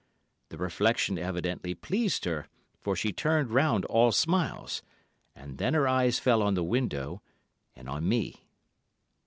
The 0.49 0.57
reflection 0.57 1.19
evidently 1.19 1.75
pleased 1.75 2.25
her, 2.25 2.47
for 2.79 2.95
she 2.95 3.13
turned 3.13 3.51
round 3.51 3.85
all 3.85 4.11
smiles; 4.11 4.81
and 5.35 5.59
then 5.59 5.75
her 5.75 5.87
eyes 5.87 6.17
fell 6.17 6.41
on 6.41 6.55
the 6.55 6.63
window, 6.63 7.21
and 7.75 7.87
on 7.87 8.09
me. 8.09 8.47